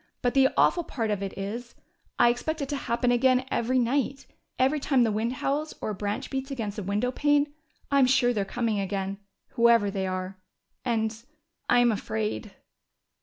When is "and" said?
10.83-11.15